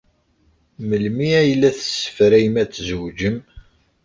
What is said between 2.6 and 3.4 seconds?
ad tzewǧem?